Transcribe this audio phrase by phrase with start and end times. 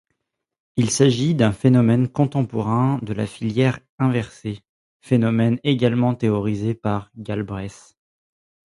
[0.77, 4.61] Il s'agit d'un phénomène contemporain de la filière inversée,
[5.03, 7.95] phénomène également théorisé par Galbraith.